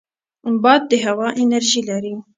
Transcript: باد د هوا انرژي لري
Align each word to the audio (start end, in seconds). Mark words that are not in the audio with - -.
باد 0.63 0.81
د 0.91 0.93
هوا 1.05 1.27
انرژي 1.41 1.81
لري 1.89 2.13